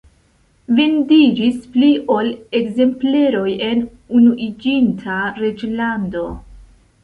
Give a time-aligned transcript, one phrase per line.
[0.77, 3.87] Vendiĝis pli ol ekzempleroj en
[4.21, 6.29] Unuiĝinta Reĝlando.